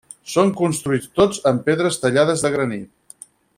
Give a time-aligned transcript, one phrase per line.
[0.35, 3.25] Són construïts tots amb pedres tallades de granit.